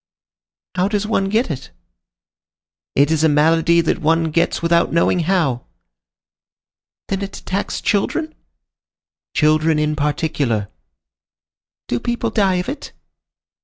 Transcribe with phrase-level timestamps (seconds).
[0.73, 1.69] "How does one get it?"
[2.95, 5.65] "It is a malady that one gets without knowing how."
[7.09, 8.33] "Then it attacks children?"
[9.35, 10.69] "Children in particular."
[11.87, 12.93] "Do people die of it?"